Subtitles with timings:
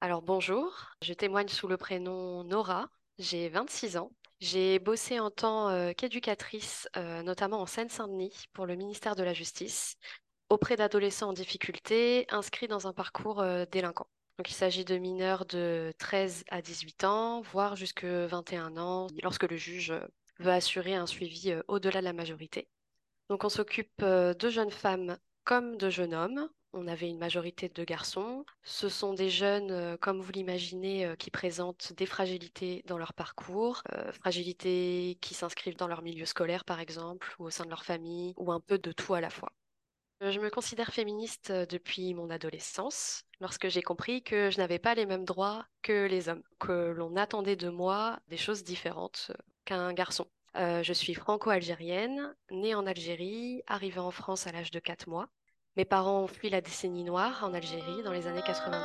[0.00, 4.12] Alors bonjour, je témoigne sous le prénom Nora, j'ai 26 ans.
[4.38, 9.34] J'ai bossé en tant euh, qu'éducatrice, euh, notamment en Seine-Saint-Denis, pour le ministère de la
[9.34, 9.96] Justice,
[10.50, 14.06] auprès d'adolescents en difficulté inscrits dans un parcours euh, délinquant.
[14.38, 19.50] Donc il s'agit de mineurs de 13 à 18 ans, voire jusque 21 ans, lorsque
[19.50, 19.92] le juge
[20.38, 22.68] veut assurer un suivi au-delà de la majorité.
[23.30, 27.84] Donc on s'occupe de jeunes femmes comme de jeunes hommes, on avait une majorité de
[27.84, 28.44] garçons.
[28.62, 33.14] Ce sont des jeunes, euh, comme vous l'imaginez, euh, qui présentent des fragilités dans leur
[33.14, 37.70] parcours, euh, fragilités qui s'inscrivent dans leur milieu scolaire par exemple, ou au sein de
[37.70, 39.52] leur famille, ou un peu de tout à la fois.
[40.20, 45.06] Je me considère féministe depuis mon adolescence, lorsque j'ai compris que je n'avais pas les
[45.06, 49.30] mêmes droits que les hommes, que l'on attendait de moi des choses différentes
[49.64, 50.26] qu'un garçon.
[50.56, 55.28] je suis franco-algérienne, née en Algérie, arrivée en France à l'âge de 4 mois.
[55.78, 58.80] Mes parents ont fui la décennie noire en Algérie dans les années 90.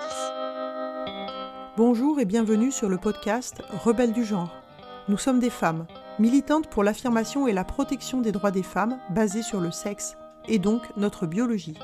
[1.75, 4.55] Bonjour et bienvenue sur le podcast Rebelles du genre.
[5.07, 5.87] Nous sommes des femmes,
[6.19, 10.59] militantes pour l'affirmation et la protection des droits des femmes basés sur le sexe, et
[10.59, 11.79] donc notre biologie.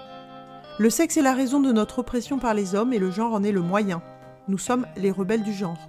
[0.78, 3.44] Le sexe est la raison de notre oppression par les hommes et le genre en
[3.44, 4.04] est le moyen.
[4.48, 5.88] Nous sommes les rebelles du genre.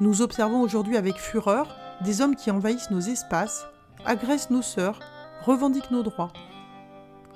[0.00, 3.66] Nous observons aujourd'hui avec fureur des hommes qui envahissent nos espaces,
[4.06, 5.00] agressent nos sœurs,
[5.44, 6.32] revendiquent nos droits.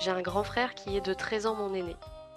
[0.00, 1.94] J'ai un grand frère qui est de 13 ans mon aîné.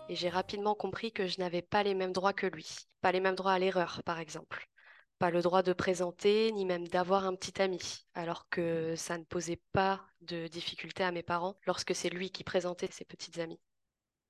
[0.10, 2.68] Et j'ai rapidement compris que je n'avais pas les mêmes droits que lui.
[3.00, 4.68] Pas les mêmes droits à l'erreur, par exemple.
[5.18, 7.80] Pas le droit de présenter, ni même d'avoir un petit ami.
[8.16, 12.44] Alors que ça ne posait pas de difficulté à mes parents lorsque c'est lui qui
[12.44, 13.62] présentait ses petites amies.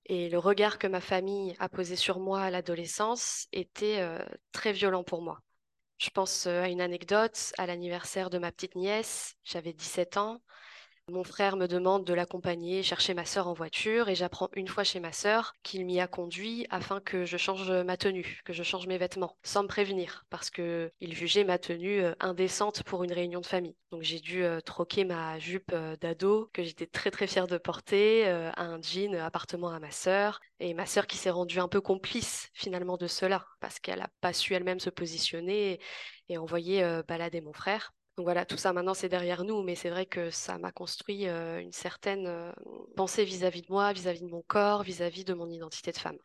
[0.05, 4.73] Et le regard que ma famille a posé sur moi à l'adolescence était euh, très
[4.73, 5.39] violent pour moi.
[5.97, 10.39] Je pense euh, à une anecdote, à l'anniversaire de ma petite nièce, j'avais 17 ans.
[11.11, 14.85] Mon frère me demande de l'accompagner chercher ma sœur en voiture et j'apprends une fois
[14.85, 18.63] chez ma sœur qu'il m'y a conduit afin que je change ma tenue, que je
[18.63, 23.11] change mes vêtements, sans me prévenir, parce qu'il jugeait ma tenue euh, indécente pour une
[23.11, 23.75] réunion de famille.
[23.91, 27.57] Donc j'ai dû euh, troquer ma jupe euh, d'ado que j'étais très très fière de
[27.57, 31.67] porter à un jean appartement à ma sœur et ma sœur qui s'est rendue un
[31.67, 35.81] peu complice finalement de cela parce qu'elle n'a pas su elle-même se positionner
[36.29, 37.93] et envoyer balader mon frère.
[38.17, 41.27] Donc voilà, tout ça maintenant c'est derrière nous, mais c'est vrai que ça m'a construit
[41.27, 42.51] euh, une certaine euh,
[42.95, 46.17] pensée vis-à-vis de moi, vis-à-vis de mon corps, vis-à-vis de mon identité de femme.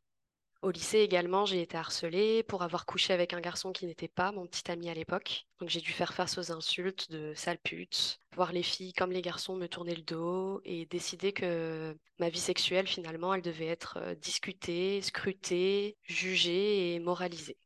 [0.61, 4.33] Au lycée également, j'ai été harcelée pour avoir couché avec un garçon qui n'était pas
[4.33, 5.47] mon petit ami à l'époque.
[5.61, 9.23] Donc j'ai dû faire face aux insultes de sale pute, voir les filles comme les
[9.23, 13.99] garçons me tourner le dos et décider que ma vie sexuelle finalement, elle devait être
[13.99, 17.57] euh, discutée, scrutée, jugée et moralisée.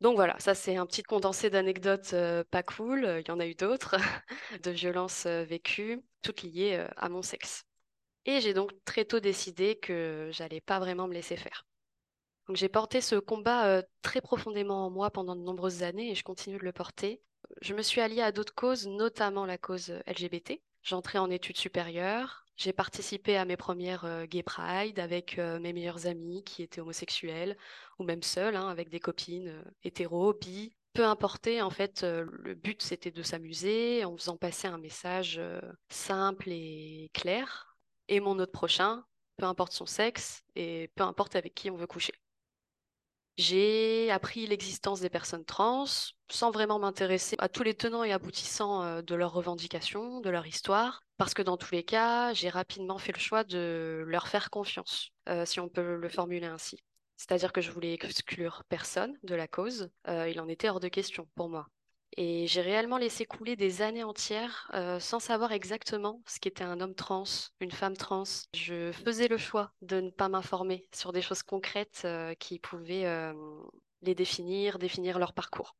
[0.00, 2.14] Donc voilà, ça c'est un petit condensé d'anecdotes
[2.50, 3.96] pas cool, il y en a eu d'autres,
[4.62, 7.64] de violences vécues, toutes liées à mon sexe.
[8.24, 11.66] Et j'ai donc très tôt décidé que j'allais pas vraiment me laisser faire.
[12.46, 16.24] Donc j'ai porté ce combat très profondément en moi pendant de nombreuses années et je
[16.24, 17.20] continue de le porter.
[17.60, 20.62] Je me suis alliée à d'autres causes, notamment la cause LGBT.
[20.82, 25.72] J'entrais en études supérieures, j'ai participé à mes premières euh, Gay Pride avec euh, mes
[25.72, 27.56] meilleurs amis qui étaient homosexuels
[27.98, 30.74] ou même seuls, hein, avec des copines euh, hétéro, bi.
[30.92, 35.40] Peu importe, en fait, le but c'était de s'amuser en faisant passer un message
[35.88, 37.76] simple et clair.
[38.08, 39.04] Et mon autre prochain,
[39.36, 42.14] peu importe son sexe et peu importe avec qui on veut coucher.
[43.38, 45.84] J'ai appris l'existence des personnes trans
[46.28, 50.44] sans vraiment m'intéresser à tous les tenants et aboutissants euh, de leurs revendications, de leur
[50.48, 54.50] histoire, parce que dans tous les cas, j'ai rapidement fait le choix de leur faire
[54.50, 56.82] confiance, euh, si on peut le formuler ainsi.
[57.16, 60.88] C'est-à-dire que je voulais exclure personne de la cause, euh, il en était hors de
[60.88, 61.68] question pour moi.
[62.16, 66.80] Et j'ai réellement laissé couler des années entières euh, sans savoir exactement ce qu'était un
[66.80, 67.24] homme trans,
[67.60, 68.22] une femme trans.
[68.54, 72.06] Je faisais le choix de ne pas m'informer sur des choses concrètes
[72.38, 73.32] qui pouvaient
[74.02, 75.76] les définir, définir leur parcours.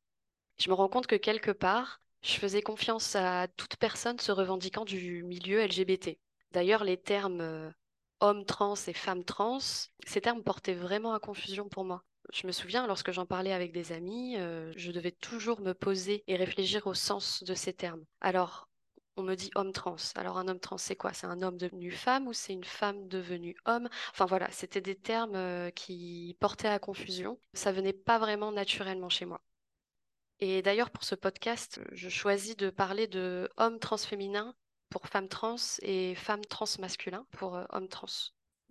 [0.58, 4.84] Je me rends compte que quelque part, je faisais confiance à toute personne se revendiquant
[4.84, 6.18] du milieu LGBT.
[6.52, 7.72] D'ailleurs, les termes
[8.20, 9.58] homme trans et femme trans,
[10.06, 12.04] ces termes portaient vraiment à confusion pour moi.
[12.32, 16.22] Je me souviens, lorsque j'en parlais avec des amis, euh, je devais toujours me poser
[16.26, 18.04] et réfléchir au sens de ces termes.
[18.20, 18.68] Alors,
[19.16, 19.96] on me dit homme trans.
[20.14, 21.12] Alors un homme trans, c'est quoi?
[21.14, 23.88] C'est un homme devenu femme ou c'est une femme devenue homme?
[24.12, 27.40] Enfin voilà, c'était des termes euh, qui portaient à confusion.
[27.54, 29.40] Ça venait pas vraiment naturellement chez moi.
[30.40, 34.54] Et d'ailleurs, pour ce podcast, je choisis de parler de homme transféminin
[34.90, 38.06] pour femme trans et femme transmasculin pour euh, homme trans.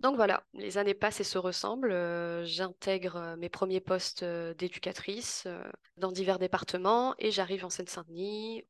[0.00, 1.92] Donc voilà, les années passent et se ressemblent.
[1.92, 5.46] Euh, j'intègre mes premiers postes d'éducatrice
[5.96, 8.64] dans divers départements et j'arrive en Seine-Saint-Denis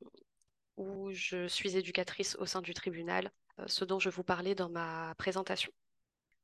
[0.79, 4.71] où je suis éducatrice au sein du tribunal, euh, ce dont je vous parlais dans
[4.71, 5.73] ma présentation.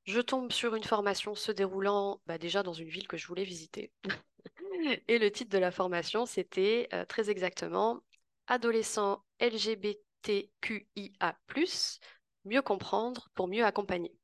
[0.04, 3.44] Je tombe sur une formation se déroulant bah, déjà dans une ville que je voulais
[3.44, 3.90] visiter.
[5.08, 8.00] Et le titre de la formation, c'était euh, très exactement
[8.46, 11.38] Adolescents LGBTQIA,
[12.44, 14.14] mieux comprendre pour mieux accompagner.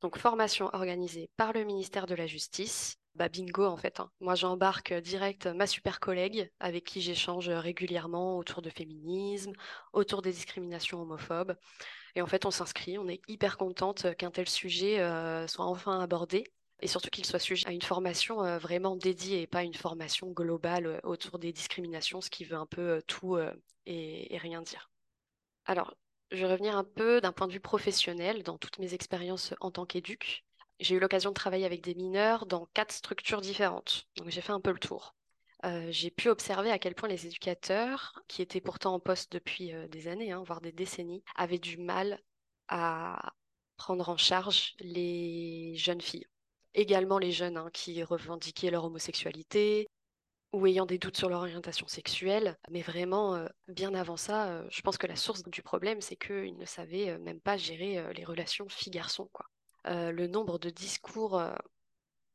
[0.00, 4.00] Donc, formation organisée par le ministère de la Justice bah bingo en fait.
[4.00, 4.10] Hein.
[4.20, 9.52] Moi j'embarque direct ma super collègue avec qui j'échange régulièrement autour de féminisme,
[9.92, 11.54] autour des discriminations homophobes.
[12.14, 16.00] Et en fait on s'inscrit, on est hyper contente qu'un tel sujet euh, soit enfin
[16.00, 16.44] abordé
[16.82, 20.30] et surtout qu'il soit sujet à une formation euh, vraiment dédiée et pas une formation
[20.30, 23.38] globale euh, autour des discriminations, ce qui veut un peu tout
[23.86, 24.90] et, rien dire.
[25.66, 25.94] Alors,
[26.30, 29.70] je vais revenir un peu d'un point de vue professionnel dans toutes mes expériences en
[29.70, 30.44] tant qu'éduc
[30.82, 34.08] j'ai eu l'occasion de travailler avec des mineurs dans quatre structures différentes.
[34.16, 35.14] Donc j'ai fait un peu le tour.
[35.64, 39.72] Euh, j'ai pu observer à quel point les éducateurs, qui étaient pourtant en poste depuis
[39.72, 42.20] euh, des années, hein, voire des décennies, avaient du mal
[42.68, 43.32] à
[43.76, 46.26] prendre en charge les jeunes filles.
[46.74, 49.88] Également les jeunes hein, qui revendiquaient leur homosexualité
[50.52, 52.58] ou ayant des doutes sur leur orientation sexuelle.
[52.70, 56.58] Mais vraiment, euh, bien avant ça, je pense que la source du problème, c'est qu'ils
[56.58, 59.30] ne savaient même pas gérer les relations filles-garçons.
[59.88, 61.54] Euh, le nombre de discours euh,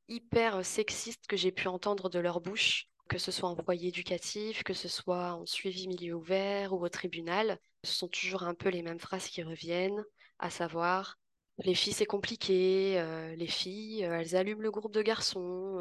[0.09, 4.63] hyper sexistes que j'ai pu entendre de leur bouche, que ce soit en foyer éducatif,
[4.63, 7.57] que ce soit en suivi milieu ouvert ou au tribunal.
[7.83, 10.03] Ce sont toujours un peu les mêmes phrases qui reviennent,
[10.39, 11.17] à savoir
[11.59, 12.99] les filles, c'est compliqué.
[12.99, 15.79] Euh, les filles, elles allument le groupe de garçons.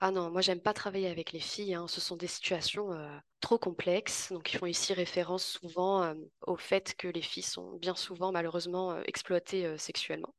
[0.00, 1.74] ah non, moi, j'aime pas travailler avec les filles.
[1.74, 1.86] Hein.
[1.88, 2.90] Ce sont des situations
[3.40, 4.32] trop complexes.
[4.32, 6.14] Donc, ils font ici référence souvent
[6.46, 10.34] au fait que les filles sont bien souvent, malheureusement, exploitées sexuellement.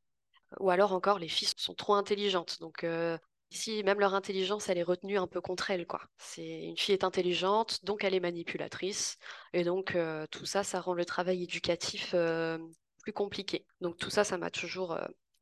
[0.60, 2.60] Ou alors encore, les filles sont trop intelligentes.
[2.60, 3.18] Donc euh,
[3.50, 5.86] ici, même leur intelligence, elle est retenue un peu contre elle.
[5.86, 6.00] Quoi.
[6.18, 9.18] C'est une fille est intelligente, donc elle est manipulatrice.
[9.52, 12.58] Et donc euh, tout ça, ça rend le travail éducatif euh,
[13.04, 13.66] plus compliqué.
[13.80, 14.98] Donc tout ça, ça m'a toujours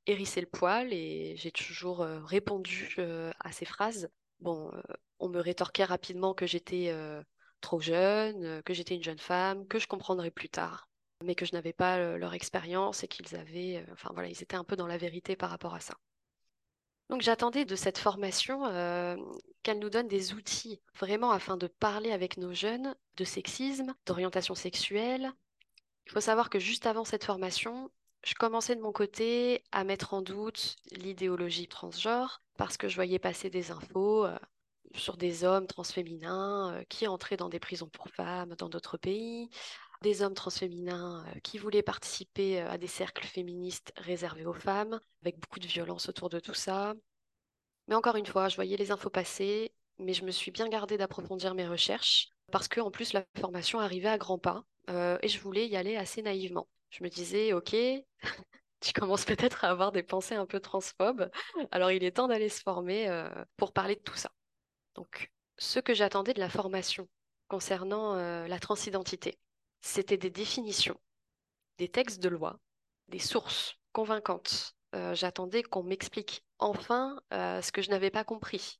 [0.06, 2.96] hérissé le poil et j'ai toujours répondu
[3.40, 4.10] à ces phrases.
[4.40, 4.70] Bon,
[5.20, 6.92] on me rétorquait rapidement que j'étais
[7.60, 10.88] trop jeune, que j'étais une jeune femme, que je comprendrais plus tard
[11.22, 14.42] mais que je n'avais pas euh, leur expérience et qu'ils avaient, euh, enfin voilà, ils
[14.42, 15.94] étaient un peu dans la vérité par rapport à ça.
[17.08, 19.16] Donc j'attendais de cette formation euh,
[19.62, 24.54] qu'elle nous donne des outils vraiment afin de parler avec nos jeunes de sexisme, d'orientation
[24.54, 25.32] sexuelle.
[26.06, 27.90] Il faut savoir que juste avant cette formation,
[28.24, 33.18] je commençais de mon côté à mettre en doute l'idéologie transgenre parce que je voyais
[33.18, 34.26] passer des infos
[34.94, 39.48] sur des hommes transféminins qui entraient dans des prisons pour femmes dans d'autres pays,
[40.02, 45.00] des hommes transféminins euh, qui voulaient participer euh, à des cercles féministes réservés aux femmes,
[45.22, 46.94] avec beaucoup de violence autour de tout ça.
[47.88, 50.98] Mais encore une fois, je voyais les infos passer, mais je me suis bien gardée
[50.98, 55.28] d'approfondir mes recherches, parce que en plus la formation arrivait à grands pas, euh, et
[55.28, 56.68] je voulais y aller assez naïvement.
[56.90, 57.74] Je me disais, ok,
[58.80, 61.30] tu commences peut-être à avoir des pensées un peu transphobes,
[61.70, 63.08] alors il est temps d'aller se former
[63.56, 64.30] pour parler de tout ça.
[64.94, 67.08] Donc, ce que j'attendais de la formation
[67.48, 69.38] concernant la transidentité,
[69.82, 70.98] c'était des définitions,
[71.78, 72.58] des textes de loi,
[73.08, 74.74] des sources convaincantes.
[74.94, 78.78] Euh, j'attendais qu'on m'explique enfin euh, ce que je n'avais pas compris,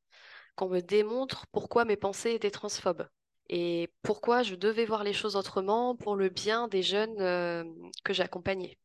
[0.55, 3.07] qu'on me démontre pourquoi mes pensées étaient transphobes
[3.49, 7.65] et pourquoi je devais voir les choses autrement pour le bien des jeunes euh,
[8.05, 8.79] que j'accompagnais.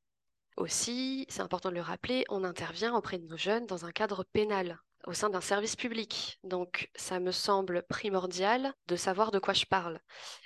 [0.57, 4.25] Aussi, c'est important de le rappeler, on intervient auprès de nos jeunes dans un cadre
[4.33, 6.39] pénal au sein d'un service public.
[6.43, 9.99] Donc, ça me semble primordial de savoir de quoi je parle.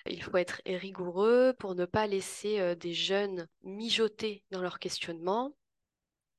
[0.06, 5.56] Il faut être rigoureux pour ne pas laisser euh, des jeunes mijoter dans leur questionnement.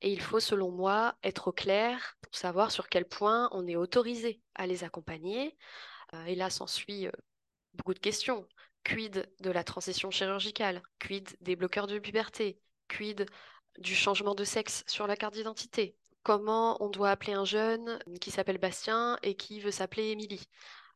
[0.03, 3.75] Et il faut, selon moi, être au clair pour savoir sur quel point on est
[3.77, 5.57] autorisé à les accompagner.
[6.13, 7.11] Euh, et là, s'ensuit euh,
[7.73, 8.47] beaucoup de questions.
[8.83, 10.83] Quid de la transition chirurgicale?
[10.99, 12.59] Quid des bloqueurs de puberté?
[12.89, 13.27] Quid
[13.79, 15.95] du changement de sexe sur la carte d'identité?
[16.21, 20.47] Comment on doit appeler un jeune qui s'appelle Bastien et qui veut s'appeler Émilie?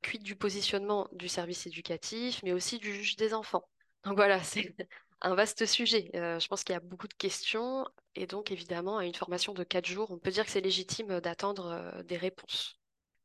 [0.03, 3.63] Quid du positionnement du service éducatif, mais aussi du juge des enfants?
[4.03, 4.75] Donc voilà, c'est
[5.21, 6.12] un vaste sujet.
[6.15, 9.53] Euh, je pense qu'il y a beaucoup de questions et donc évidemment, à une formation
[9.53, 12.79] de quatre jours, on peut dire que c'est légitime d'attendre euh, des réponses.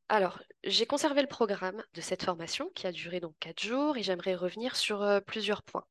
[0.09, 4.03] Alors, j'ai conservé le programme de cette formation qui a duré donc quatre jours et
[4.03, 5.85] j'aimerais revenir sur euh, plusieurs points.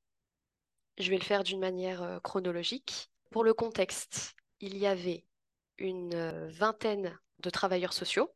[0.98, 3.10] Je vais le faire d'une manière chronologique.
[3.30, 5.24] Pour le contexte, il y avait
[5.78, 8.30] une vingtaine de travailleurs sociaux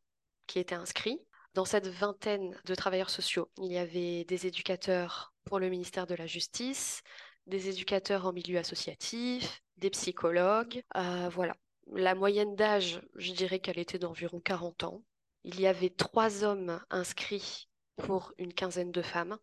[0.47, 1.21] qui étaient inscrits.
[1.53, 6.15] Dans cette vingtaine de travailleurs sociaux, il y avait des éducateurs pour le ministère de
[6.15, 7.03] la Justice,
[7.47, 10.83] des éducateurs en milieu associatif, des psychologues.
[10.95, 11.55] Euh, voilà.
[11.93, 15.03] La moyenne d'âge, je dirais qu'elle était d'environ 40 ans.
[15.43, 19.37] Il y avait trois hommes inscrits pour une quinzaine de femmes.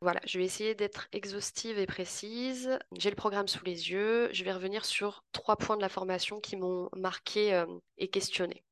[0.00, 2.78] Voilà, je vais essayer d'être exhaustive et précise.
[2.96, 4.28] J'ai le programme sous les yeux.
[4.32, 8.64] Je vais revenir sur trois points de la formation qui m'ont marqué euh, et questionné.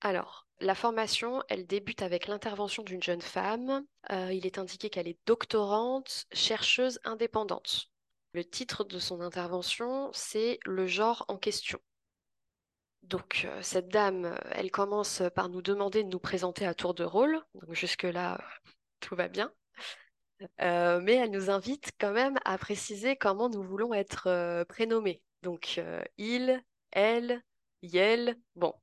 [0.00, 3.84] Alors, la formation, elle débute avec l'intervention d'une jeune femme.
[4.10, 7.90] Euh, il est indiqué qu'elle est doctorante, chercheuse indépendante.
[8.32, 11.80] Le titre de son intervention, c'est Le genre en question.
[13.02, 17.04] Donc, euh, cette dame, elle commence par nous demander de nous présenter à tour de
[17.04, 17.42] rôle.
[17.54, 18.40] Donc, jusque-là,
[19.00, 19.52] tout va bien.
[20.60, 25.20] Euh, mais elle nous invite quand même à préciser comment nous voulons être prénommés.
[25.42, 25.80] Donc,
[26.18, 27.42] il, elle,
[27.82, 28.38] yel.
[28.54, 28.74] Bon,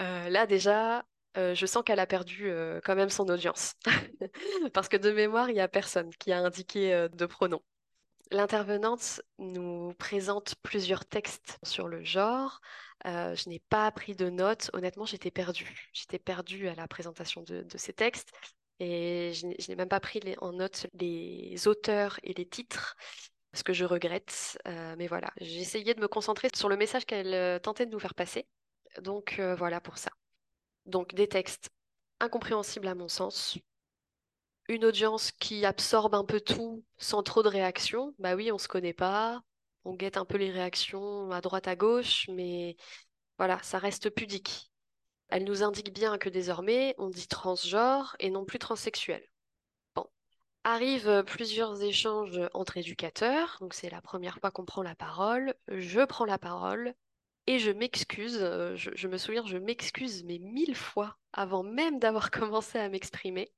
[0.00, 1.04] euh, là déjà,
[1.36, 3.74] euh, je sens qu'elle a perdu euh, quand même son audience.
[4.72, 7.62] Parce que de mémoire, il n'y a personne qui a indiqué de pronom.
[8.30, 12.60] L'intervenante nous présente plusieurs textes sur le genre.
[13.04, 14.70] je n'ai pas pris de notes.
[14.74, 15.88] Honnêtement, j'étais perdue.
[15.92, 18.32] J'étais perdue à la présentation de, ces textes.
[18.80, 22.96] Et je n'ai même pas pris en note les auteurs et les titres,
[23.54, 24.58] ce que je regrette.
[24.98, 28.14] mais voilà, j'ai essayé de me concentrer sur le message qu'elle tentait de nous faire
[28.14, 28.46] passer.
[29.00, 30.10] Donc euh, voilà pour ça.
[30.86, 31.70] Donc des textes
[32.20, 33.58] incompréhensibles à mon sens.
[34.68, 38.14] Une audience qui absorbe un peu tout sans trop de réactions.
[38.18, 39.42] Bah oui, on se connaît pas.
[39.84, 42.76] On guette un peu les réactions à droite à gauche, mais
[43.38, 44.70] voilà, ça reste pudique.
[45.28, 49.22] Elle nous indique bien que désormais, on dit transgenre et non plus transsexuel.
[49.94, 50.06] Bon.
[50.64, 55.54] Arrivent plusieurs échanges entre éducateurs, donc c'est la première fois qu'on prend la parole.
[55.68, 56.94] Je prends la parole,
[57.48, 62.30] et je m'excuse, euh, je, me souviens, je m'excuse mais mille fois avant même d'avoir
[62.30, 63.50] commencé à m'exprimer.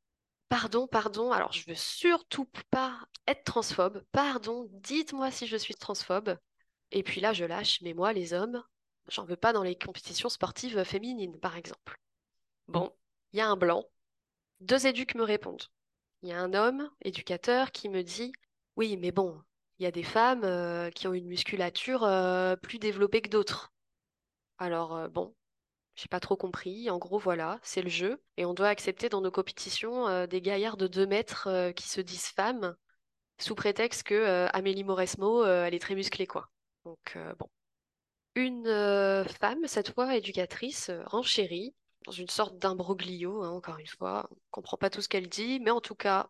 [0.49, 4.05] Pardon, pardon, alors je veux surtout pas être transphobe.
[4.13, 6.39] Pardon, dites-moi si je suis transphobe.
[6.93, 8.63] Et puis là, je lâche, mais moi, les hommes,
[9.09, 11.99] j'en veux pas dans les compétitions sportives féminines, par exemple.
[12.69, 12.95] Bon,
[13.33, 13.85] il y a un blanc.
[14.61, 15.65] Deux éduques me répondent.
[16.23, 18.31] Il y a un homme, éducateur, qui me dit
[18.77, 19.43] Oui, mais bon,
[19.81, 23.73] il y a des femmes euh, qui ont une musculature euh, plus développée que d'autres.
[24.61, 25.35] Alors, euh, bon,
[25.97, 26.91] j'ai pas trop compris.
[26.91, 28.23] En gros, voilà, c'est le jeu.
[28.37, 31.89] Et on doit accepter dans nos compétitions euh, des gaillards de 2 mètres euh, qui
[31.89, 32.77] se disent femmes,
[33.39, 36.51] sous prétexte que Amélie Mauresmo, elle est très musclée, quoi.
[36.85, 37.49] Donc, bon.
[38.35, 38.67] Une
[39.41, 41.75] femme, cette fois éducatrice, renchérie,
[42.05, 44.29] dans une sorte d'imbroglio, hein, encore une fois.
[44.31, 46.29] On comprend pas tout ce qu'elle dit, mais en tout cas,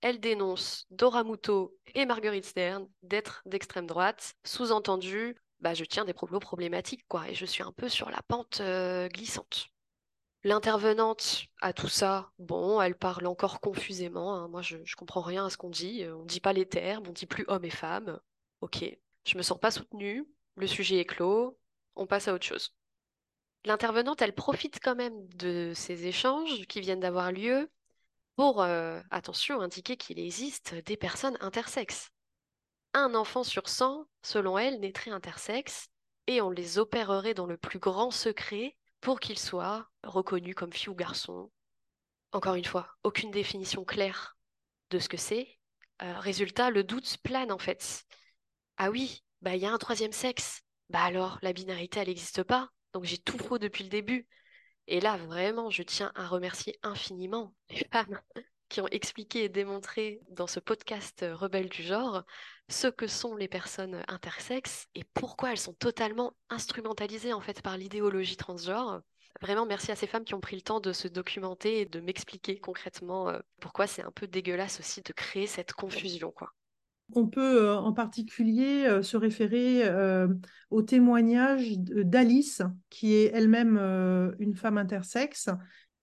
[0.00, 4.36] elle dénonce Dora Muto et Marguerite Stern d'être d'extrême droite.
[4.44, 8.20] Sous-entendu, bah, je tiens des propos problématiques, quoi, et je suis un peu sur la
[8.28, 9.68] pente euh, glissante.
[10.42, 14.34] L'intervenante à tout ça, bon, elle parle encore confusément.
[14.34, 14.48] Hein.
[14.48, 16.02] Moi, je, je comprends rien à ce qu'on dit.
[16.02, 18.20] Euh, on dit pas les termes, on dit plus homme et femme.
[18.60, 18.84] Ok,
[19.24, 20.28] je me sens pas soutenue.
[20.56, 21.58] Le sujet est clos.
[21.96, 22.74] On passe à autre chose.
[23.64, 27.70] L'intervenante, elle profite quand même de ces échanges qui viennent d'avoir lieu
[28.36, 32.10] pour, euh, attention, indiquer qu'il existe des personnes intersexes
[32.94, 35.88] un enfant sur 100, selon elle, naîtrait intersexe
[36.26, 40.88] et on les opérerait dans le plus grand secret pour qu'ils soient reconnus comme fille
[40.88, 41.50] ou garçon.
[42.32, 44.36] Encore une fois, aucune définition claire
[44.90, 45.58] de ce que c'est.
[46.02, 48.04] Euh, résultat, le doute plane en fait.
[48.76, 50.62] Ah oui, bah il y a un troisième sexe.
[50.88, 52.70] Bah alors, la binarité, elle n'existe pas.
[52.92, 54.26] Donc j'ai tout faux depuis le début.
[54.86, 58.20] Et là, vraiment, je tiens à remercier infiniment les femmes
[58.74, 62.24] qui ont expliqué et démontré dans ce podcast euh, Rebelle du genre
[62.68, 67.78] ce que sont les personnes intersexes et pourquoi elles sont totalement instrumentalisées en fait par
[67.78, 69.02] l'idéologie transgenre.
[69.40, 72.00] Vraiment, merci à ces femmes qui ont pris le temps de se documenter et de
[72.00, 76.50] m'expliquer concrètement euh, pourquoi c'est un peu dégueulasse aussi de créer cette confusion, quoi.
[77.14, 79.88] On peut euh, en particulier se référer
[80.70, 83.76] au témoignage d'Alice, qui est elle-même
[84.40, 85.50] une femme intersexe,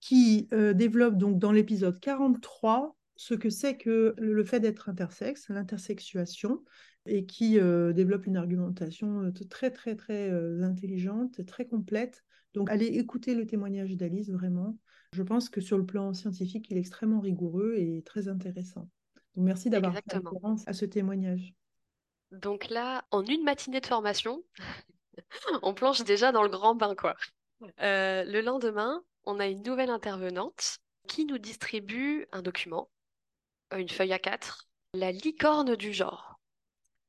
[0.02, 5.48] qui euh, développe donc dans l'épisode 43 ce que c'est que le fait d'être intersexe,
[5.48, 6.64] l'intersexuation,
[7.06, 10.30] et qui euh, développe une argumentation euh, très très très
[10.62, 12.24] intelligente, très complète.
[12.52, 14.76] Donc allez écouter le témoignage d'Alice vraiment.
[15.12, 18.88] Je pense que sur le plan scientifique, il est extrêmement rigoureux et très intéressant.
[19.36, 21.54] Donc merci d'avoir fait référence à ce témoignage.
[22.32, 24.42] Donc là, en une matinée de formation,
[25.62, 27.14] on plonge déjà dans le grand bain, quoi.
[27.78, 32.90] le lendemain, on a une nouvelle intervenante qui nous distribue un document,
[33.76, 36.40] une feuille à quatre, la licorne du genre.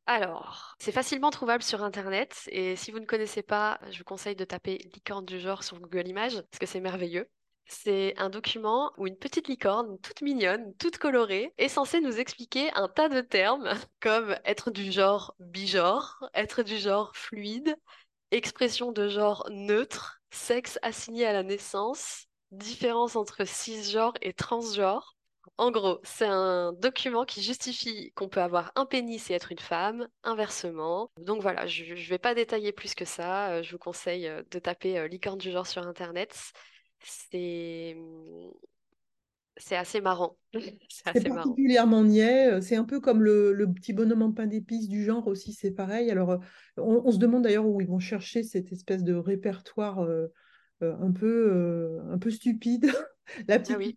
[0.06, 4.36] Alors, c'est facilement trouvable sur Internet et si vous ne connaissez pas, je vous conseille
[4.36, 7.30] de taper licorne du genre sur Google Images parce que c'est merveilleux.
[7.68, 12.70] C'est un document où une petite licorne, toute mignonne, toute colorée, est censée nous expliquer
[12.74, 13.70] un tas de termes
[14.02, 17.78] comme être du genre bigenre, être du genre fluide,
[18.32, 25.16] expression de genre neutre, sexe assigné à la naissance, différence entre cisgenre et transgenre.
[25.58, 29.60] En gros, c'est un document qui justifie qu'on peut avoir un pénis et être une
[29.60, 31.12] femme, inversement.
[31.18, 33.52] Donc voilà, je ne vais pas détailler plus que ça.
[33.52, 36.36] Euh, Je vous conseille euh, de taper euh, licorne du genre sur Internet.
[37.04, 37.96] C'est
[39.58, 40.38] c'est assez marrant.
[41.16, 42.54] C'est particulièrement niais.
[42.54, 45.54] euh, C'est un peu comme le, le petit bonhomme en pain d'épices du genre aussi,
[45.54, 46.10] c'est pareil.
[46.10, 46.38] Alors, euh,
[46.78, 50.28] on, on se demande d'ailleurs où ils vont chercher cette espèce de répertoire euh,
[50.82, 52.92] euh, un peu, euh, un peu stupide.
[53.48, 53.96] La Ah petite oui,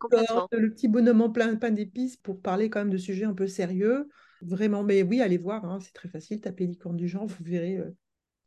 [0.53, 3.47] le petit bonhomme en plein pain d'épices pour parler quand même de sujets un peu
[3.47, 4.09] sérieux.
[4.43, 7.81] Vraiment, mais oui, allez voir, hein, c'est très facile, tapez licorne du genre, vous verrez.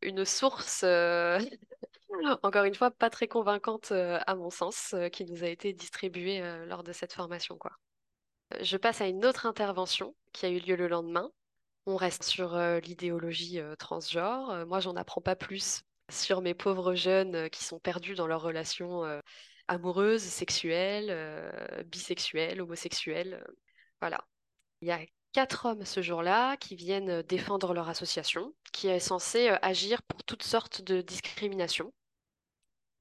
[0.02, 0.84] Une source,
[2.44, 5.74] encore une fois, pas très convaincante euh, à mon sens, euh, qui nous a été
[5.74, 7.72] distribuée euh, lors de cette formation, quoi.
[8.62, 11.32] Je passe à une autre intervention qui a eu lieu le lendemain.
[11.86, 14.66] On reste sur l'idéologie transgenre.
[14.66, 19.04] Moi, j'en apprends pas plus sur mes pauvres jeunes qui sont perdus dans leurs relations
[19.68, 21.54] amoureuses, sexuelles,
[21.86, 23.46] bisexuelles, homosexuelles.
[24.02, 24.26] voilà.
[24.82, 25.00] Il y a
[25.32, 30.44] quatre hommes ce jour-là qui viennent défendre leur association, qui est censée agir pour toutes
[30.44, 31.94] sortes de discriminations.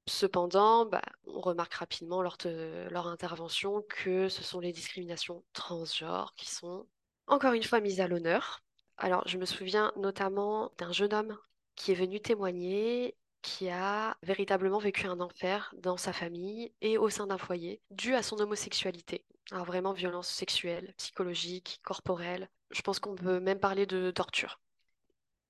[0.09, 6.33] Cependant, bah, on remarque rapidement lors de leur intervention que ce sont les discriminations transgenres
[6.35, 6.87] qui sont
[7.27, 8.63] encore une fois mises à l'honneur.
[8.97, 11.37] Alors, je me souviens notamment d'un jeune homme
[11.75, 17.09] qui est venu témoigner, qui a véritablement vécu un enfer dans sa famille et au
[17.09, 19.25] sein d'un foyer dû à son homosexualité.
[19.51, 22.49] Alors vraiment violence sexuelle, psychologique, corporelle.
[22.71, 24.59] Je pense qu'on peut même parler de torture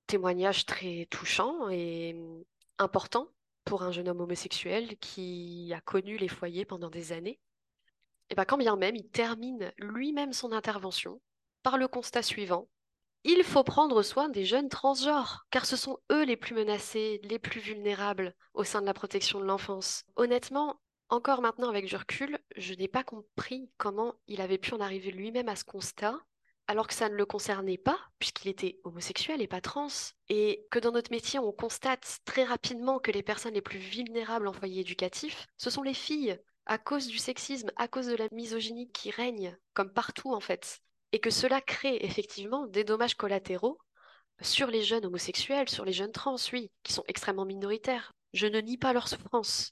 [0.07, 2.43] témoignage très touchant et hum,
[2.77, 3.29] important
[3.69, 7.39] pour un jeune homme homosexuel qui a connu les foyers pendant des années.
[8.31, 11.21] Et bien quand bien même, il termine lui-même son intervention
[11.61, 12.67] par le constat suivant.
[13.23, 17.37] Il faut prendre soin des jeunes transgenres, car ce sont eux les plus menacés, les
[17.37, 20.03] plus vulnérables au sein de la protection de l'enfance.
[20.15, 21.95] Honnêtement, encore maintenant avec du
[22.55, 26.19] je n'ai pas compris comment il avait pu en arriver lui-même à ce constat
[26.69, 29.87] alors que ça ne le concernait pas, puisqu'il était homosexuel et pas trans,
[30.29, 34.47] et que dans notre métier, on constate très rapidement que les personnes les plus vulnérables
[34.47, 38.27] en foyer éducatif, ce sont les filles, à cause du sexisme, à cause de la
[38.31, 43.79] misogynie qui règne, comme partout en fait, et que cela crée effectivement des dommages collatéraux
[44.39, 48.13] sur les jeunes homosexuels, sur les jeunes trans, oui, qui sont extrêmement minoritaires.
[48.33, 49.71] Je ne nie pas leur souffrance,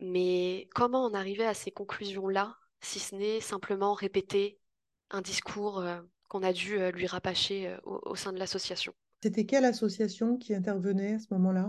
[0.00, 4.58] mais comment en arriver à ces conclusions-là, si ce n'est simplement répéter
[5.10, 8.94] un discours euh, qu'on a dû euh, lui rabâcher euh, au, au sein de l'association.
[9.22, 11.68] C'était quelle association qui intervenait à ce moment-là?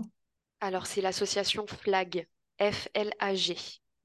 [0.60, 2.28] Alors, c'est l'association FLAG,
[2.60, 3.56] F-L-A-G.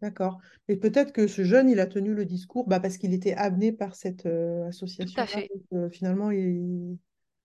[0.01, 0.39] D'accord.
[0.67, 3.71] Et peut-être que ce jeune, il a tenu le discours bah, parce qu'il était amené
[3.71, 4.69] par cette euh,
[4.99, 6.97] Tout à fait, Donc, euh, finalement, il-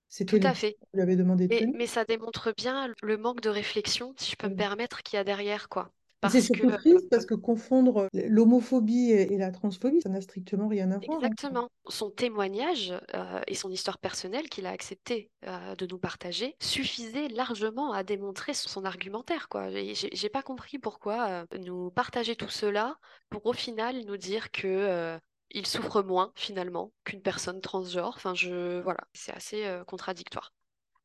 [0.09, 0.79] c'était tout à fait.
[0.95, 4.37] lui avait demandé de Mais, mais ça démontre bien le manque de réflexion, si je
[4.37, 5.93] peux me permettre, qu'il y a derrière, quoi.
[6.31, 10.91] C'est que, surtout triste parce que confondre l'homophobie et, la transphobie, ça n'a strictement rien
[10.91, 11.03] à voir.
[11.11, 11.15] hein.
[11.19, 16.57] exactement, son témoignage euh, et son histoire personnelle qu'il a accepté euh, de nous partager
[16.61, 19.69] suffisaient largement à démontrer son, argumentaire, quoi.
[19.71, 22.97] J'ai pas compris pourquoi euh, nous partager tout cela
[23.31, 25.19] pour au final nous dire que
[25.51, 28.15] il souffre moins finalement qu'une personne transgenre.
[28.17, 30.53] Enfin, je voilà, c'est assez euh, contradictoire.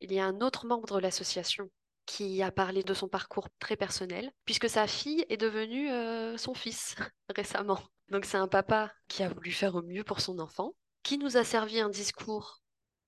[0.01, 1.69] Il y a un autre membre de l'association
[2.05, 6.53] qui a parlé de son parcours très personnel, puisque sa fille est devenue euh, son
[6.53, 6.95] fils
[7.35, 7.79] récemment.
[8.09, 11.37] Donc c'est un papa qui a voulu faire au mieux pour son enfant, qui nous
[11.37, 12.61] a servi un discours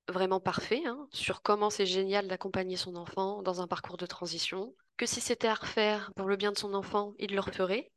[0.08, 4.76] vraiment parfait hein, sur comment c'est génial d'accompagner son enfant dans un parcours de transition,
[4.98, 7.92] que si c'était à refaire pour le bien de son enfant, il le referait,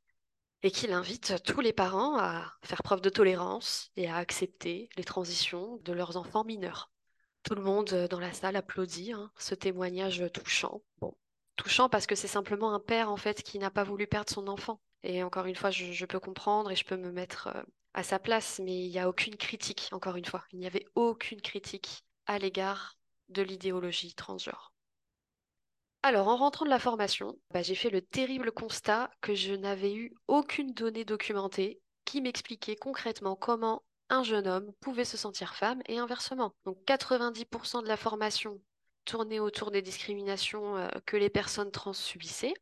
[0.62, 5.04] et qu'il invite tous les parents à faire preuve de tolérance et à accepter les
[5.04, 6.90] transitions de leurs enfants mineurs.
[7.48, 10.82] Tout le monde euh, dans la salle applaudit hein, ce témoignage touchant.
[11.00, 11.16] Bon,
[11.56, 14.48] touchant parce que c'est simplement un père en fait qui n'a pas voulu perdre son
[14.48, 14.82] enfant.
[15.02, 17.62] Et encore une fois, je, peux comprendre et je peux me mettre euh,
[17.94, 20.44] à sa place, mais il n'y a aucune critique, encore une fois.
[20.52, 22.98] Il n'y avait aucune critique à l'égard
[23.30, 24.74] de l'idéologie transgenre.
[26.02, 29.94] Alors, en rentrant de la formation, bah, j'ai fait le terrible constat que je n'avais
[29.94, 35.82] eu aucune donnée documentée qui m'expliquait concrètement comment un jeune homme pouvait se sentir femme
[35.86, 36.54] et inversement.
[36.64, 38.60] Donc 90% de la formation
[39.04, 42.54] tournait autour des discriminations euh, que les personnes trans subissaient,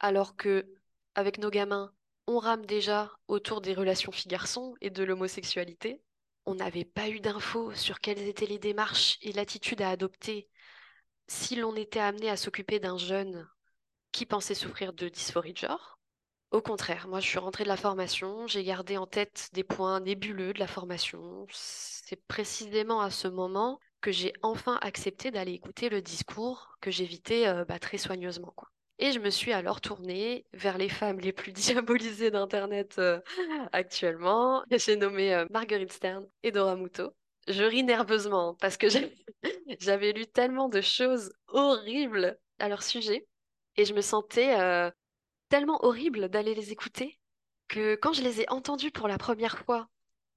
[0.00, 0.66] alors que
[1.14, 1.92] avec nos gamins,
[2.26, 6.00] on rame déjà autour des relations filles-garçons et de l'homosexualité.
[6.46, 10.48] on n'avait pas eu d'infos sur quelles étaient les démarches et l'attitude à adopter
[11.28, 13.48] si l'on était amené à s'occuper d'un jeune
[14.12, 15.98] qui pensait souffrir de dysphorie de genre.
[16.52, 20.00] Au contraire, moi je suis rentrée de la formation, j'ai gardé en tête des points
[20.00, 21.46] nébuleux de la formation.
[21.50, 27.48] C'est précisément à ce moment que j'ai enfin accepté d'aller écouter le discours que j'évitais
[27.48, 28.54] euh, bah, très soigneusement.
[28.98, 33.18] Et je me suis alors tournée vers les femmes les plus diabolisées d'Internet euh,
[33.72, 34.62] actuellement.
[34.70, 37.14] J'ai nommé euh, Marguerite Stern et Dora Muto.
[37.48, 38.88] Je ris nerveusement parce que
[39.80, 43.26] j'avais lu tellement de choses horribles à leur sujet
[43.76, 44.54] et je me sentais
[45.52, 47.20] tellement horrible d'aller les écouter
[47.68, 49.86] que quand je les ai entendus pour la première fois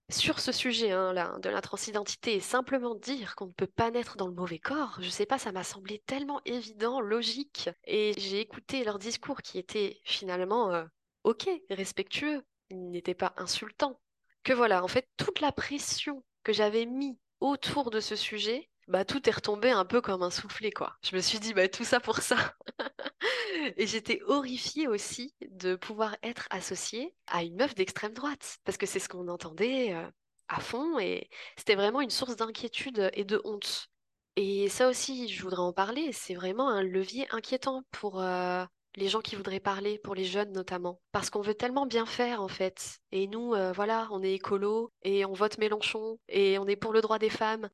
[0.10, 4.18] sur ce sujet hein, de la transidentité et simplement dire qu'on ne peut pas naître
[4.18, 7.70] dans le mauvais corps, je sais pas, ça m'a semblé tellement évident, logique.
[7.86, 10.84] Et j'ai écouté leur discours qui était finalement euh,
[11.24, 14.02] ok, respectueux, il n'était pas insultant.
[14.44, 19.06] Que voilà, en fait, toute la pression que j'avais mis autour de ce sujet, bah
[19.06, 20.96] tout est retombé un peu comme un soufflet quoi.
[21.04, 22.38] Je me suis dit bah tout ça pour ça.
[23.78, 28.86] Et j'étais horrifiée aussi de pouvoir être associée à une meuf d'extrême droite, parce que
[28.86, 30.08] c'est ce qu'on entendait euh,
[30.48, 33.90] à fond, et c'était vraiment une source d'inquiétude et de honte.
[34.36, 39.08] Et ça aussi, je voudrais en parler, c'est vraiment un levier inquiétant pour euh, les
[39.08, 42.48] gens qui voudraient parler, pour les jeunes notamment, parce qu'on veut tellement bien faire en
[42.48, 43.00] fait.
[43.12, 46.94] Et nous, euh, voilà, on est écolo, et on vote Mélenchon, et on est pour
[46.94, 47.70] le droit des femmes.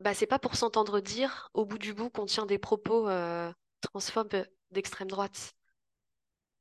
[0.00, 3.08] Bah, c'est pas pour s'entendre dire, au bout du bout, qu'on tient des propos
[3.80, 5.54] transphobes d'extrême droite.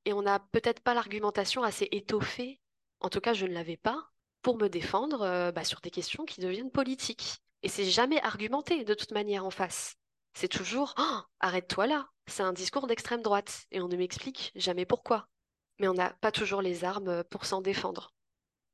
[0.06, 2.62] Et on n'a peut-être pas l'argumentation assez étoffée,
[3.00, 6.26] en tout cas je ne l'avais pas, pour me défendre euh, bah, sur des questions
[6.26, 7.40] qui deviennent politiques.
[7.64, 9.96] Et c'est jamais argumenté de toute manière en face.
[10.34, 14.86] C'est toujours oh, arrête-toi là, c'est un discours d'extrême droite, et on ne m'explique jamais
[14.86, 15.28] pourquoi.
[15.80, 18.14] Mais on n'a pas toujours les armes pour s'en défendre.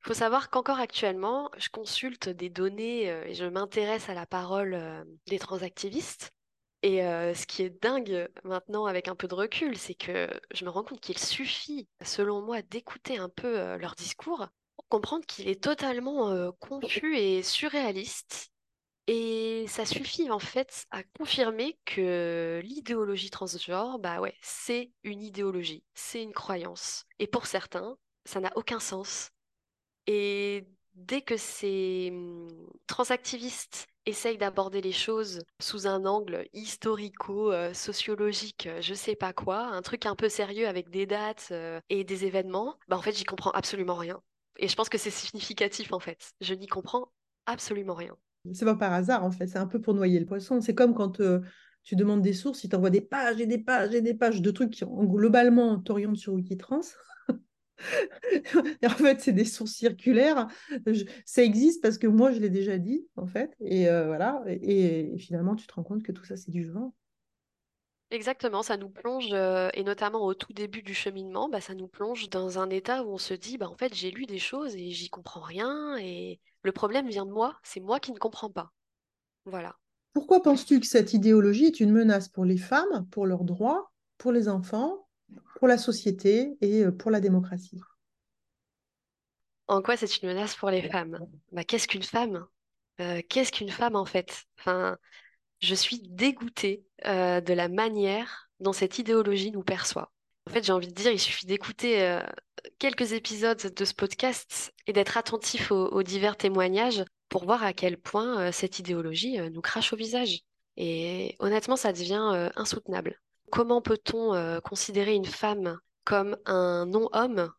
[0.03, 4.25] Il faut savoir qu'encore actuellement, je consulte des données euh, et je m'intéresse à la
[4.25, 6.31] parole euh, des transactivistes
[6.81, 10.65] et euh, ce qui est dingue maintenant avec un peu de recul, c'est que je
[10.65, 15.47] me rends compte qu'il suffit, selon moi, d'écouter un peu leur discours pour comprendre qu'il
[15.47, 18.51] est totalement confus et surréaliste.
[19.05, 25.83] Et ça suffit en fait à confirmer que l'idéologie transgenre, bah ouais, c'est une idéologie,
[25.93, 27.05] c'est une croyance.
[27.19, 29.31] Et pour certains, ça n'a aucun sens.
[30.13, 32.49] Et dès que ces hum,
[32.85, 39.81] transactivistes essayent d'aborder les choses sous un angle historico-sociologique, euh, je sais pas quoi, un
[39.81, 43.23] truc un peu sérieux avec des dates euh, et des événements, bah en fait j'y
[43.23, 44.21] comprends absolument rien.
[44.57, 46.33] Et je pense que c'est significatif en fait.
[46.41, 47.13] Je n'y comprends
[47.45, 48.17] absolument rien.
[48.53, 50.59] C'est pas par hasard en fait, c'est un peu pour noyer le poisson.
[50.59, 51.39] C'est comme quand euh,
[51.83, 54.51] tu demandes des sources, ils t'envoient des pages et des pages et des pages de
[54.51, 56.81] trucs qui globalement t'orientent sur Wikitrans.
[58.83, 60.47] en fait, c'est des sources circulaires.
[61.25, 63.55] ça existe parce que moi, je l'ai déjà dit, en fait.
[63.61, 64.41] Et euh, voilà.
[64.47, 66.93] Et, finalement, tu te rends compte que tout ça, c'est du vent.
[68.09, 71.87] Exactement, ça nous plonge, euh, et notamment au tout début du cheminement, bah, ça nous
[71.87, 74.75] plonge dans un état où on se dit, bah, en fait, j'ai lu des choses
[74.75, 78.49] et j'y comprends rien, et le problème vient de moi, c'est moi qui ne comprends
[78.49, 78.73] pas.
[79.45, 79.77] Voilà.
[80.11, 84.33] Pourquoi penses-tu que cette idéologie est une menace pour les femmes, pour leurs droits, pour
[84.33, 85.07] les enfants?
[85.61, 87.79] Pour la société et euh, pour la démocratie.
[89.67, 91.19] En quoi c'est une menace pour les femmes?
[91.51, 92.47] Bah, Qu'est-ce qu'une femme?
[92.99, 94.45] Euh, Qu'est-ce qu'une femme en fait?
[94.65, 100.11] Je suis dégoûtée euh, de la manière dont cette idéologie nous perçoit.
[100.49, 102.19] En fait, j'ai envie de dire, il suffit d'écouter
[102.79, 107.99] quelques épisodes de ce podcast et d'être attentif aux, divers témoignages pour voir à quel
[107.99, 110.39] point cette idéologie nous crache au visage.
[110.77, 113.21] Et honnêtement, ça devient insoutenable.
[113.51, 117.51] Comment peut-on euh, considérer une femme comme un non-homme,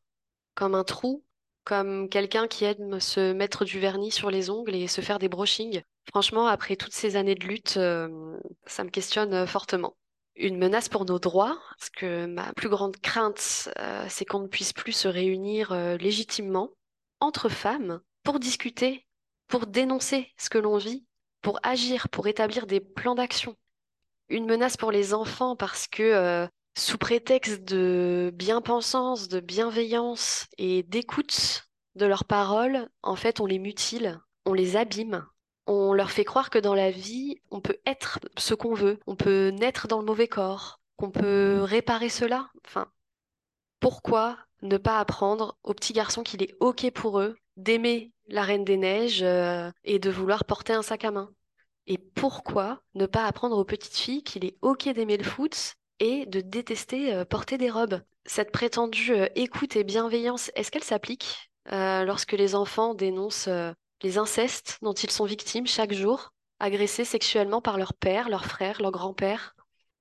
[0.54, 1.22] comme un trou,
[1.64, 5.28] comme quelqu'un qui aime se mettre du vernis sur les ongles et se faire des
[5.28, 9.94] brushings Franchement, après toutes ces années de lutte, euh, ça me questionne euh, fortement.
[10.34, 13.68] Une menace pour nos droits, parce que ma plus grande crainte,
[14.08, 16.70] c'est qu'on ne puisse plus se réunir légitimement
[17.20, 19.06] entre femmes pour discuter,
[19.46, 21.04] pour dénoncer ce que l'on vit,
[21.42, 23.58] pour agir, pour établir des plans d'action
[24.32, 30.82] une menace pour les enfants parce que euh, sous prétexte de bien-pensance, de bienveillance et
[30.84, 35.26] d'écoute de leurs paroles, en fait, on les mutile, on les abîme.
[35.66, 39.14] On leur fait croire que dans la vie, on peut être ce qu'on veut, on
[39.14, 42.50] peut naître dans le mauvais corps, qu'on peut réparer cela.
[42.66, 42.90] Enfin,
[43.78, 48.64] pourquoi ne pas apprendre aux petits garçons qu'il est OK pour eux d'aimer la Reine
[48.64, 51.30] des Neiges euh, et de vouloir porter un sac à main?
[51.86, 56.26] Et pourquoi ne pas apprendre aux petites filles qu'il est OK d'aimer le foot et
[56.26, 58.00] de détester euh, porter des robes?
[58.24, 63.48] Cette prétendue euh, écoute et bienveillance, est-ce qu'elle s'applique euh, lorsque les enfants dénoncent
[64.02, 68.80] les incestes dont ils sont victimes chaque jour, agressés sexuellement par leur père, leur frère,
[68.80, 69.54] leur grand-père?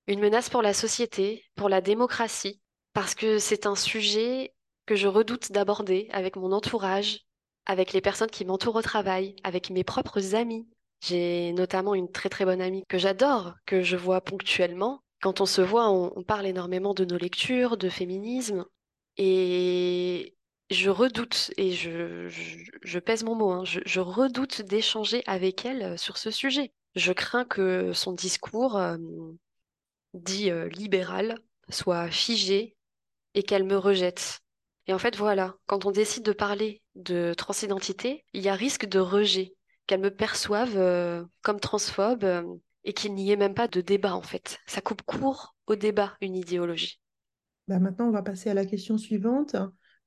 [0.08, 2.60] Une menace pour la société, pour la démocratie,
[2.92, 4.54] parce que c'est un sujet
[4.86, 7.20] que je redoute d'aborder avec mon entourage,
[7.66, 10.66] avec les personnes qui m'entourent au travail, avec mes propres amis.
[11.02, 15.02] J'ai notamment une très très bonne amie que j'adore, que je vois ponctuellement.
[15.20, 18.64] Quand on se voit, on, parle énormément de nos lectures, de féminisme.
[19.16, 20.36] Et
[20.70, 26.18] je redoute, et je, pèse mon mot, hein, je, redoute d'échanger avec elle euh, sur
[26.18, 26.72] ce sujet.
[26.94, 28.96] Je crains que son discours euh,
[30.14, 31.36] dit euh, libéral
[31.68, 32.76] soit figé
[33.34, 34.40] et qu'elle me rejette.
[34.86, 38.86] Et en fait, voilà, quand on décide de parler de transidentité, il y a risque
[38.86, 39.54] de rejet,
[39.92, 42.24] qu'elle me perçoive comme transphobe
[42.82, 44.58] et qu'il n'y ait même pas de débat en fait.
[44.66, 46.98] Ça coupe court au débat, une idéologie.
[47.68, 49.54] Bah maintenant, on va passer à la question suivante.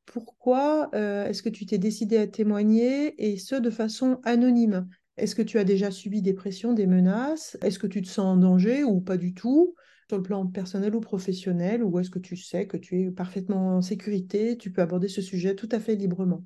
[0.08, 4.88] Pourquoi euh, est-ce que tu t'es décidé à témoigner et ce de façon anonyme?
[5.18, 7.56] Est-ce que tu as déjà subi des pressions, des menaces?
[7.62, 9.76] Est-ce que tu te sens en danger ou pas du tout?
[10.10, 13.78] Sur le plan personnel ou professionnel ou est-ce que tu sais que tu es parfaitement
[13.78, 16.44] en sécurité, tu peux aborder ce sujet tout à fait librement?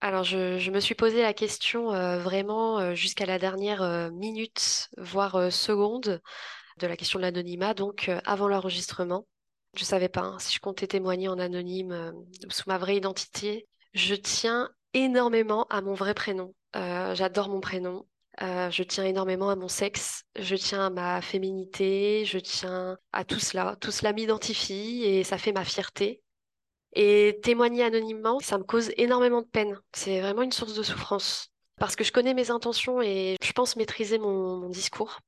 [0.00, 5.52] Alors, je, me suis posé la question euh, vraiment euh, jusqu'à la dernière minute, voire
[5.52, 6.20] seconde,
[6.78, 9.26] de la question de l'anonymat, donc avant l'enregistrement.
[9.74, 12.96] Je savais pas hein, si je comptais témoigner en anonyme euh, ou sous ma vraie
[12.96, 13.68] identité.
[13.92, 16.54] Je tiens énormément à mon vrai prénom.
[16.76, 18.06] Euh, j'adore mon prénom.
[18.42, 20.24] Euh, je tiens énormément à mon sexe.
[20.36, 22.24] Je tiens à ma féminité.
[22.24, 23.76] Je tiens à tout cela.
[23.80, 26.22] Tout cela m'identifie et ça fait ma fierté.
[26.94, 29.78] Et témoigner anonymement, ça me cause énormément de peine.
[29.92, 31.50] C'est vraiment une source de souffrance.
[31.78, 35.20] Parce que je connais mes intentions et je pense maîtriser mon, discours.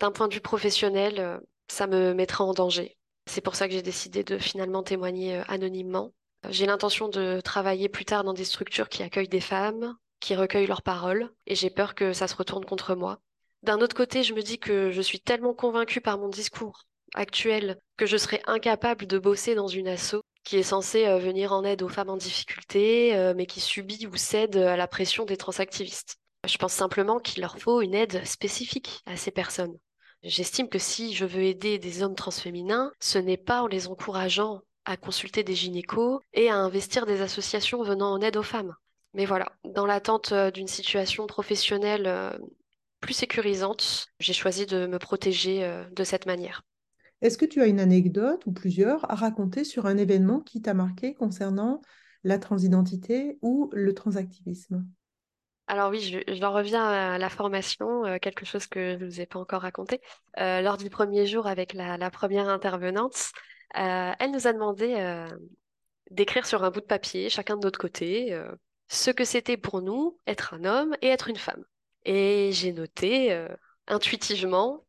[0.00, 2.96] D'un point de vue professionnel, ça me mettra en danger.
[3.26, 6.14] C'est pour ça que j'ai décidé de finalement témoigner euh, anonymement.
[6.48, 10.66] J'ai l'intention de travailler plus tard dans des structures qui accueillent des femmes, qui recueillent
[10.66, 13.20] leurs paroles, et j'ai peur que ça se retourne contre moi.
[13.64, 17.78] D'un autre côté, je me dis que je suis tellement convaincue par mon discours actuel
[17.96, 21.62] que je serais incapable de bosser dans une asso qui est censée euh, venir en
[21.62, 25.36] aide aux femmes en difficulté, euh, mais qui subit ou cède à la pression des
[25.36, 26.16] transactivistes.
[26.46, 29.76] Je pense simplement qu'il leur faut une aide spécifique à ces personnes.
[30.22, 34.62] J'estime que si je veux aider des hommes transféminins, ce n'est pas en les encourageant
[34.86, 38.74] à consulter des gynécos et à investir des associations venant en aide aux femmes.
[39.12, 42.40] Mais voilà, dans l'attente euh, d'une situation professionnelle
[43.00, 46.62] plus sécurisante, j'ai choisi de me protéger de cette manière.
[47.20, 50.74] Est-ce que tu as une anecdote ou plusieurs à raconter sur un événement qui t'a
[50.74, 51.82] marqué concernant
[52.24, 54.86] la transidentité ou le transactivisme?
[55.66, 59.26] Alors oui, je, reviens à la formation, euh, quelque chose que je ne vous ai
[59.26, 60.00] pas encore raconté.
[60.38, 63.32] Euh, lors du premier jour avec la, première intervenante,
[63.76, 65.26] euh, elle nous a demandé
[66.10, 68.34] d'écrire sur un bout de papier, chacun de notre côté,
[68.88, 71.62] ce que c'était pour nous être un homme et être une femme.
[72.06, 73.46] Et j'ai noté
[73.86, 74.86] intuitivement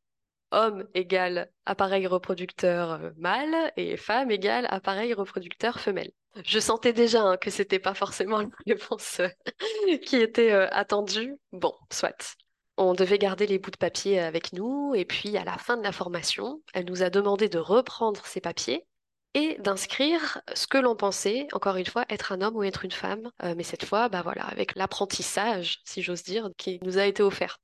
[0.52, 6.12] homme égale appareil reproducteur mâle et femme égale appareil reproducteur femelle.
[6.46, 11.36] Je sentais déjà hein, que c'était pas forcément la réponse euh, qui était euh, attendue.
[11.52, 12.38] Bon, soit.
[12.78, 15.84] On devait garder les bouts de papier avec nous, et puis à la fin de
[15.84, 18.86] la formation, elle nous a demandé de reprendre ces papiers
[19.34, 22.92] et d'inscrire ce que l'on pensait, encore une fois, être un homme ou être une
[22.92, 27.06] femme, euh, mais cette fois, bah voilà, avec l'apprentissage, si j'ose dire, qui nous a
[27.06, 27.60] été offert.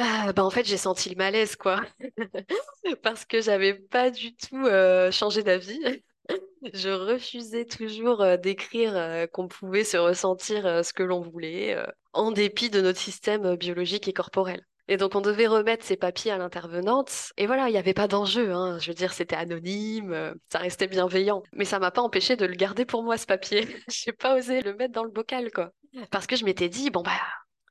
[0.00, 1.82] Bah en fait, j'ai senti le malaise, quoi,
[3.02, 4.66] parce que j'avais pas du tout
[5.10, 6.02] changé d'avis.
[6.74, 11.76] Je refusais toujours euh, d'écrire euh, qu'on pouvait se ressentir euh, ce que l'on voulait,
[12.12, 14.64] en dépit de notre système biologique et corporel.
[14.88, 17.32] Et donc on devait remettre ces papiers à l'intervenante.
[17.36, 18.52] Et voilà, il n'y avait pas d'enjeu.
[18.52, 18.78] Hein.
[18.80, 21.44] Je veux dire, c'était anonyme, ça restait bienveillant.
[21.52, 23.68] Mais ça m'a pas empêché de le garder pour moi, ce papier.
[23.88, 25.70] J'ai pas osé le mettre dans le bocal, quoi.
[26.10, 27.20] Parce que je m'étais dit, bon bah,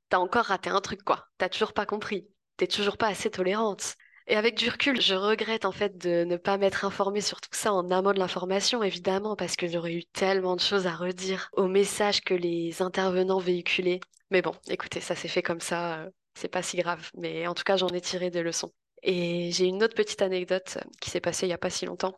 [0.09, 1.27] t'as encore raté un truc, quoi.
[1.37, 2.27] T'as toujours pas compris.
[2.57, 3.95] T'es toujours pas assez tolérante.
[4.27, 7.49] Et avec du recul, je regrette en fait de ne pas m'être informée sur tout
[7.51, 11.49] ça en amont de l'information, évidemment, parce que j'aurais eu tellement de choses à redire
[11.53, 13.99] aux messages que les intervenants véhiculaient.
[14.29, 17.09] Mais bon, écoutez, ça s'est fait comme ça, euh, c'est pas si grave.
[17.17, 18.71] Mais en tout cas, j'en ai tiré des leçons.
[19.01, 22.15] Et j'ai une autre petite anecdote qui s'est passée il y a pas si longtemps.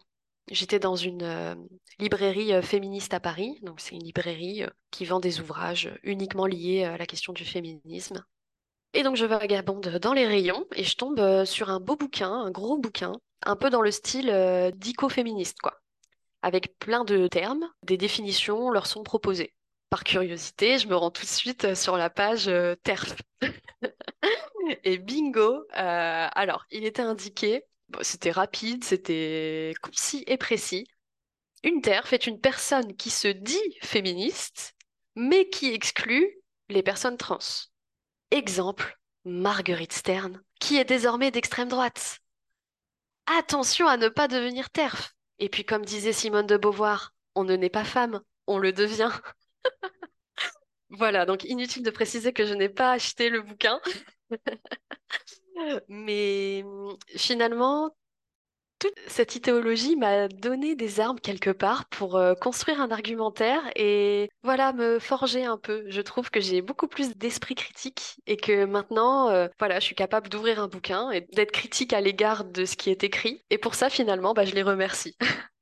[0.49, 1.55] J'étais dans une euh,
[1.99, 6.83] librairie euh, féministe à Paris, donc c'est une librairie qui vend des ouvrages uniquement liés
[6.83, 8.23] à la question du féminisme.
[8.93, 12.31] Et donc je vagabonde dans les rayons et je tombe euh, sur un beau bouquin,
[12.31, 15.81] un gros bouquin, un peu dans le style euh, d'éco-féministe, quoi.
[16.41, 19.53] Avec plein de termes, des définitions leur sont proposées.
[19.89, 22.51] Par curiosité, je me rends tout de suite euh, sur la page
[22.83, 23.15] TERF.
[24.83, 27.63] et bingo, alors il était indiqué,
[28.01, 30.87] c'était rapide, c'était concis et précis.
[31.63, 34.73] Une TERF est une personne qui se dit féministe,
[35.15, 37.39] mais qui exclut les personnes trans.
[38.31, 42.19] Exemple, Marguerite Stern, qui est désormais d'extrême droite.
[43.27, 45.13] Attention à ne pas devenir TERF.
[45.39, 49.11] Et puis comme disait Simone de Beauvoir, on ne naît pas femme, on le devient.
[50.89, 53.79] voilà, donc inutile de préciser que je n'ai pas acheté le bouquin.
[55.87, 56.63] Mais
[57.15, 57.93] finalement,
[58.81, 64.27] toute cette idéologie m'a donné des armes quelque part pour euh, construire un argumentaire et
[64.41, 65.83] voilà, me forger un peu.
[65.87, 69.95] Je trouve que j'ai beaucoup plus d'esprit critique et que maintenant, euh, voilà, je suis
[69.95, 73.43] capable d'ouvrir un bouquin et d'être critique à l'égard de ce qui est écrit.
[73.51, 75.15] Et pour ça, finalement, bah, je les remercie.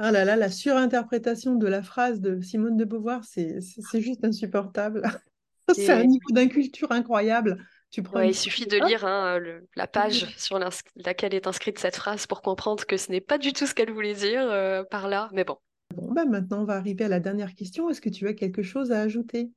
[0.00, 3.58] Ah là là, la surinterprétation de la phrase de Simone de Beauvoir, c'est
[3.94, 5.02] juste insupportable.
[5.74, 7.58] c'est un niveau d'inculture incroyable
[7.96, 9.40] il suffit de lire hein,
[9.76, 10.58] la page sur
[10.96, 13.92] laquelle est inscrite cette phrase pour comprendre que ce n'est pas du tout ce qu'elle
[13.92, 15.56] voulait dire euh, par là, mais bon.
[15.94, 17.88] Bon, bah maintenant on va arriver à la dernière question.
[17.88, 19.50] Est-ce que tu as quelque chose à ajouter?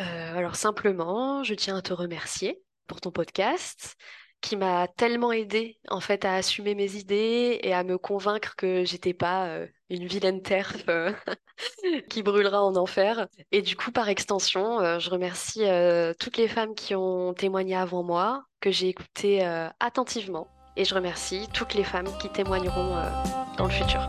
[0.00, 3.96] Euh, Alors simplement, je tiens à te remercier pour ton podcast
[4.40, 8.84] qui m'a tellement aidé en fait à assumer mes idées et à me convaincre que
[8.84, 11.12] j'étais pas euh, une vilaine terre euh,
[12.08, 13.28] qui brûlera en enfer.
[13.52, 15.64] Et du coup, par extension, euh, je remercie
[16.18, 19.44] toutes les femmes qui ont témoigné avant moi, que j'ai écouté
[19.80, 20.48] attentivement.
[20.76, 22.96] Et je remercie toutes les femmes qui témoigneront
[23.56, 24.00] dans le futur.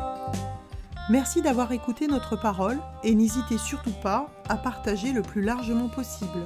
[1.09, 6.45] Merci d'avoir écouté notre parole et n'hésitez surtout pas à partager le plus largement possible